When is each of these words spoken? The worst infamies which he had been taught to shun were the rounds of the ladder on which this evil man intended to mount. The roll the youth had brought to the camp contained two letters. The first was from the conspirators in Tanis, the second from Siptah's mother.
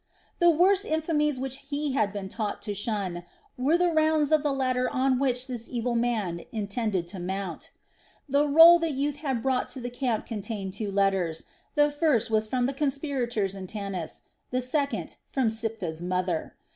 The 0.39 0.49
worst 0.49 0.83
infamies 0.83 1.37
which 1.39 1.57
he 1.57 1.91
had 1.91 2.11
been 2.11 2.27
taught 2.27 2.59
to 2.63 2.73
shun 2.73 3.21
were 3.55 3.77
the 3.77 3.93
rounds 3.93 4.31
of 4.31 4.41
the 4.41 4.51
ladder 4.51 4.89
on 4.89 5.19
which 5.19 5.45
this 5.45 5.69
evil 5.69 5.93
man 5.93 6.41
intended 6.51 7.07
to 7.09 7.19
mount. 7.19 7.69
The 8.27 8.47
roll 8.47 8.79
the 8.79 8.89
youth 8.89 9.17
had 9.17 9.43
brought 9.43 9.69
to 9.77 9.79
the 9.79 9.91
camp 9.91 10.25
contained 10.25 10.73
two 10.73 10.89
letters. 10.89 11.43
The 11.75 11.91
first 11.91 12.31
was 12.31 12.47
from 12.47 12.65
the 12.65 12.73
conspirators 12.73 13.53
in 13.53 13.67
Tanis, 13.67 14.23
the 14.49 14.59
second 14.63 15.17
from 15.27 15.51
Siptah's 15.51 16.01
mother. 16.01 16.55